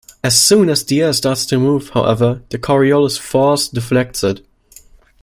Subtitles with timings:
[0.23, 4.43] As soon as the air starts to move, however, the Coriolis "force" deflects it.